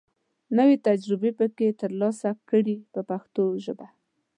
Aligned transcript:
نوې 0.57 0.75
تجربې 0.87 1.31
پکې 1.39 1.67
تر 1.81 1.91
لاسه 2.01 2.29
کړي 2.49 2.75
په 2.93 3.01
پښتو 3.09 3.43
ژبه. 3.63 3.87